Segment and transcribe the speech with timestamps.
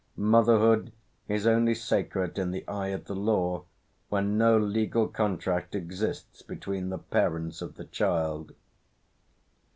[0.17, 0.91] Motherhood
[1.27, 3.65] is only sacred in the eye of the law
[4.09, 8.55] when no legal contract exists between the parents of the child.